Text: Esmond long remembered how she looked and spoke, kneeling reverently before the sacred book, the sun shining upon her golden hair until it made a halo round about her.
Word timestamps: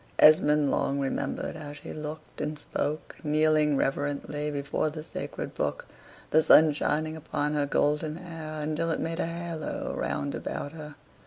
Esmond 0.17 0.71
long 0.71 0.99
remembered 0.99 1.55
how 1.55 1.73
she 1.73 1.93
looked 1.93 2.41
and 2.41 2.57
spoke, 2.57 3.17
kneeling 3.23 3.77
reverently 3.77 4.49
before 4.49 4.89
the 4.89 5.03
sacred 5.03 5.53
book, 5.53 5.85
the 6.31 6.41
sun 6.41 6.73
shining 6.73 7.15
upon 7.15 7.53
her 7.53 7.67
golden 7.67 8.15
hair 8.15 8.59
until 8.61 8.89
it 8.89 8.99
made 8.99 9.19
a 9.19 9.27
halo 9.27 9.93
round 9.95 10.33
about 10.33 10.71
her. 10.71 10.95